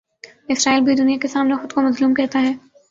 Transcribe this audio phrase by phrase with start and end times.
[0.49, 2.53] اسرائیل بھی دنیا کے سامنے خو دکو مظلوم کہتا ہے۔